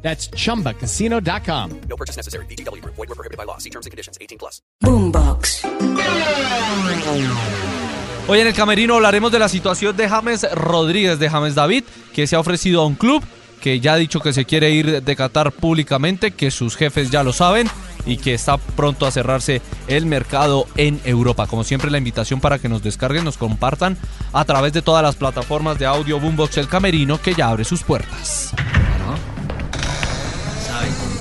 [0.00, 1.70] That's chumbacasino.com.
[1.88, 2.46] No purchase necessary.
[2.46, 2.82] BGW.
[2.84, 3.58] Void were prohibited by law.
[3.58, 4.16] See terms and conditions.
[4.20, 4.62] 18 plus.
[4.80, 5.64] Boombox.
[8.28, 12.26] Hoy en el camerino hablaremos de la situación de James Rodríguez, de James David, que
[12.26, 13.24] se ha ofrecido a un club
[13.58, 17.22] que ya ha dicho que se quiere ir de Qatar públicamente, que sus jefes ya
[17.22, 17.68] lo saben
[18.06, 21.46] y que está pronto a cerrarse el mercado en Europa.
[21.46, 23.96] Como siempre, la invitación para que nos descarguen, nos compartan
[24.32, 27.82] a través de todas las plataformas de audio Boombox El Camerino, que ya abre sus
[27.82, 28.54] puertas.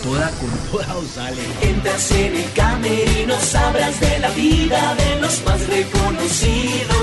[0.08, 1.42] Toda, con toda os sale.
[1.62, 6.96] Entras en el camerino, sabrás de la vida de los más reconocidos.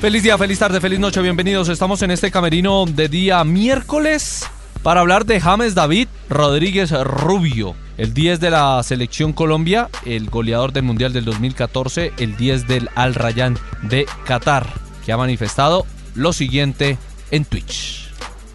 [0.00, 1.68] Feliz día, feliz tarde, feliz noche, bienvenidos.
[1.68, 4.44] Estamos en este camerino de día miércoles
[4.82, 10.72] para hablar de James David Rodríguez Rubio, el 10 de la selección Colombia, el goleador
[10.72, 14.66] del Mundial del 2014, el 10 del Al Rayyan de Qatar,
[15.06, 15.86] que ha manifestado
[16.16, 16.98] lo siguiente
[17.30, 18.10] en Twitch.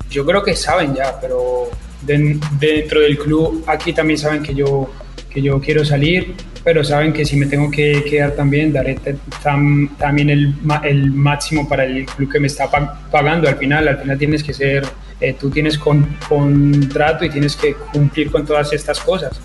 [0.10, 1.70] Yo creo que saben ya, pero
[2.02, 4.90] den- dentro del club aquí también saben que yo,
[5.30, 8.98] que yo quiero salir, pero saben que si me tengo que quedar también, daré
[9.44, 13.48] tam- también el, el máximo para el club que me está pa- pagando.
[13.48, 14.84] Al final, al final tienes que ser,
[15.22, 19.40] eh, tú tienes con, contrato y tienes que cumplir con todas estas cosas.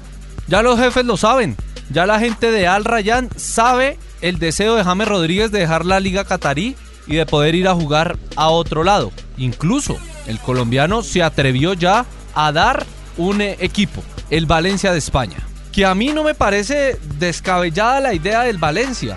[0.46, 1.56] Ya los jefes lo saben,
[1.90, 6.00] ya la gente de Al Rayyan sabe el deseo de James Rodríguez de dejar la
[6.00, 6.74] liga catarí
[7.06, 9.12] y de poder ir a jugar a otro lado.
[9.36, 12.86] Incluso el colombiano se atrevió ya a dar
[13.16, 15.38] un eh, equipo, el Valencia de España.
[15.72, 19.16] Que a mí no me parece descabellada la idea del Valencia.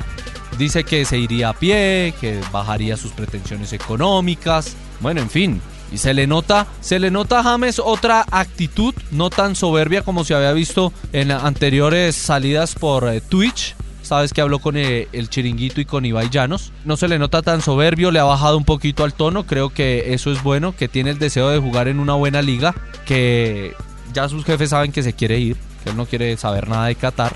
[0.58, 4.76] Dice que se iría a pie, que bajaría sus pretensiones económicas.
[5.00, 5.62] Bueno, en fin.
[5.92, 10.24] Y se le nota, se le nota a James otra actitud, no tan soberbia como
[10.24, 13.22] se había visto en anteriores salidas por eh,
[14.04, 14.10] Twitch.
[14.10, 16.72] Sabes que habló con eh, el chiringuito y con Ibai Llanos.
[16.86, 19.46] No se le nota tan soberbio, le ha bajado un poquito al tono.
[19.46, 22.76] Creo que eso es bueno, que tiene el deseo de jugar en una buena liga,
[23.06, 23.74] que
[24.14, 26.96] ya sus jefes saben que se quiere ir, que él no quiere saber nada de
[26.96, 27.36] Qatar.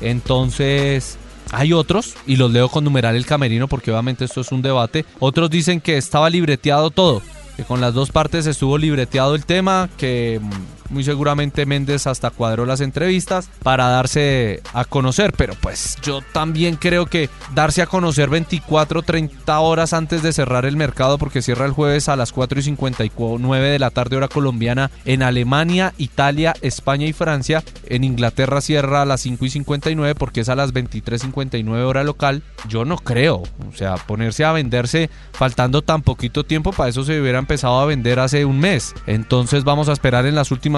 [0.00, 1.18] Entonces,
[1.50, 5.04] hay otros, y los leo con numeral el camerino porque obviamente esto es un debate.
[5.18, 7.22] Otros dicen que estaba libreteado todo,
[7.56, 12.30] que con las dos partes estuvo libreteado el tema, que mm, muy seguramente Méndez hasta
[12.30, 17.86] cuadró las entrevistas para darse a conocer, pero pues yo también creo que darse a
[17.86, 22.32] conocer 24, 30 horas antes de cerrar el mercado, porque cierra el jueves a las
[22.32, 27.62] 4 y 59 de la tarde hora colombiana en Alemania, Italia, España y Francia.
[27.86, 32.42] En Inglaterra cierra a las 5 y 59 porque es a las 23.59 hora local.
[32.68, 37.20] Yo no creo, o sea, ponerse a venderse faltando tan poquito tiempo, para eso se
[37.20, 38.94] hubiera empezado a vender hace un mes.
[39.06, 40.77] Entonces vamos a esperar en las últimas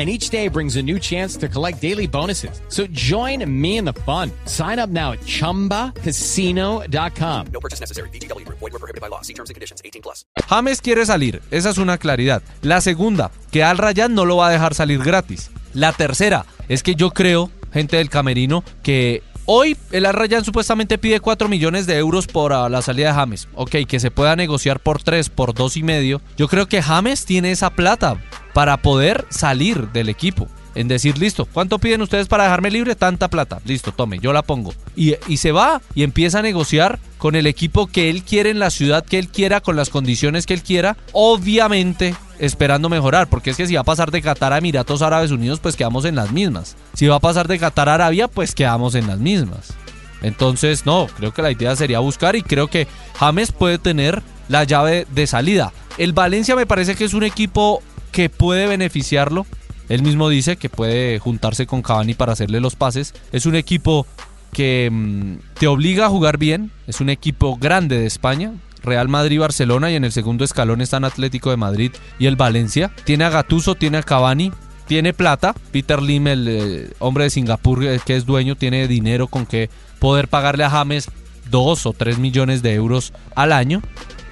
[0.00, 2.62] And each day brings a new chance to collect daily bonuses.
[2.68, 4.32] So join me in the fun.
[4.46, 7.46] Sign up now at chumbacasino.com.
[7.52, 8.08] No purchase necessary.
[8.08, 8.48] BGW.
[8.48, 9.20] Void were prohibited by law.
[9.20, 9.82] See terms and conditions.
[9.84, 10.24] 18 plus.
[10.48, 12.40] James quiere salir, esa es una claridad.
[12.62, 15.50] La segunda, que Al Rayyan no lo va a dejar salir gratis.
[15.74, 20.98] La tercera, es que yo creo, gente del camerino, que hoy el Al Rayyan supuestamente
[20.98, 23.48] pide 4 millones de euros por ah, la salida de James.
[23.54, 26.20] Ok, que se pueda negociar por 3, por 2 y medio.
[26.36, 28.16] Yo creo que James tiene esa plata
[28.52, 30.48] para poder salir del equipo.
[30.74, 32.94] En decir, listo, ¿cuánto piden ustedes para dejarme libre?
[32.94, 33.60] Tanta plata.
[33.64, 34.72] Listo, tome, yo la pongo.
[34.94, 38.58] Y, y se va y empieza a negociar con el equipo que él quiere en
[38.58, 40.96] la ciudad que él quiera, con las condiciones que él quiera.
[41.12, 45.30] Obviamente esperando mejorar, porque es que si va a pasar de Qatar a Emiratos Árabes
[45.30, 46.76] Unidos, pues quedamos en las mismas.
[46.94, 49.74] Si va a pasar de Qatar a Arabia, pues quedamos en las mismas.
[50.22, 52.88] Entonces, no, creo que la idea sería buscar y creo que
[53.18, 55.72] James puede tener la llave de salida.
[55.98, 57.82] El Valencia me parece que es un equipo
[58.12, 59.46] que puede beneficiarlo.
[59.90, 63.12] Él mismo dice que puede juntarse con Cavani para hacerle los pases.
[63.32, 64.06] Es un equipo
[64.52, 66.70] que mm, te obliga a jugar bien.
[66.86, 68.52] Es un equipo grande de España.
[68.82, 72.90] Real Madrid Barcelona y en el segundo escalón están Atlético de Madrid y el Valencia.
[73.04, 74.52] Tiene a Gatuso, tiene a Cavani,
[74.86, 75.54] tiene plata.
[75.70, 79.70] Peter Lim, el eh, hombre de Singapur eh, que es dueño, tiene dinero con que
[79.98, 81.10] poder pagarle a James
[81.50, 83.82] 2 o 3 millones de euros al año.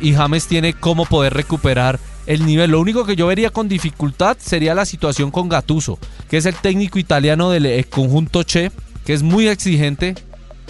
[0.00, 2.72] Y James tiene cómo poder recuperar el nivel.
[2.72, 5.98] Lo único que yo vería con dificultad sería la situación con Gatuso,
[6.28, 8.70] que es el técnico italiano del eh, conjunto Che,
[9.08, 10.14] que es muy exigente,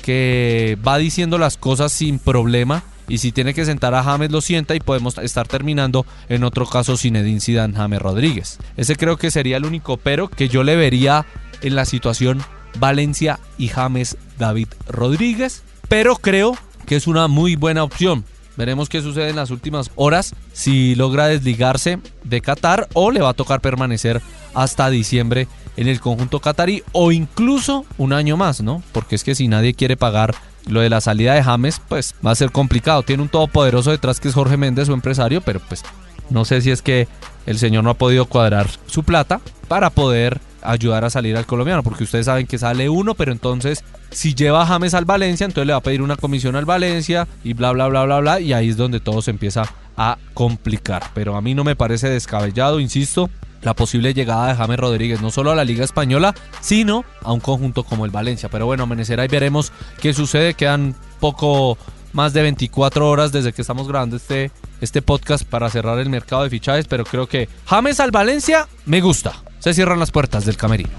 [0.00, 2.84] que va diciendo las cosas sin problema.
[3.08, 6.64] Y si tiene que sentar a James lo sienta y podemos estar terminando en otro
[6.64, 8.58] caso sin Edín Zidane James Rodríguez.
[8.76, 11.26] Ese creo que sería el único pero que yo le vería
[11.62, 12.40] en la situación
[12.78, 15.64] Valencia y James David Rodríguez.
[15.88, 16.56] Pero creo
[16.86, 18.24] que es una muy buena opción.
[18.56, 23.30] Veremos qué sucede en las últimas horas, si logra desligarse de Qatar o le va
[23.30, 24.22] a tocar permanecer
[24.54, 25.48] hasta diciembre
[25.78, 28.82] en el conjunto qatarí o incluso un año más, ¿no?
[28.90, 30.34] Porque es que si nadie quiere pagar
[30.66, 33.04] lo de la salida de James, pues va a ser complicado.
[33.04, 35.84] Tiene un todopoderoso detrás que es Jorge Méndez, su empresario, pero pues
[36.30, 37.06] no sé si es que
[37.46, 41.84] el señor no ha podido cuadrar su plata para poder ayudar a salir al colombiano,
[41.84, 45.74] porque ustedes saben que sale uno, pero entonces si lleva James al Valencia, entonces le
[45.74, 48.68] va a pedir una comisión al Valencia y bla, bla, bla, bla, bla, y ahí
[48.68, 49.62] es donde todo se empieza
[49.96, 51.04] a complicar.
[51.14, 53.30] Pero a mí no me parece descabellado, insisto,
[53.62, 57.40] la posible llegada de James Rodríguez, no solo a la Liga Española, sino a un
[57.40, 58.48] conjunto como el Valencia.
[58.48, 60.54] Pero bueno, amanecerá y veremos qué sucede.
[60.54, 61.78] Quedan poco
[62.12, 64.50] más de 24 horas desde que estamos grabando este,
[64.80, 69.00] este podcast para cerrar el mercado de fichajes, pero creo que James al Valencia me
[69.00, 69.42] gusta.
[69.58, 70.90] Se cierran las puertas del camerino.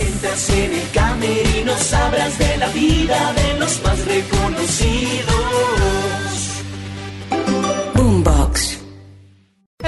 [0.00, 5.31] Entras en el camerino, sabrás de la vida de los más reconocidos.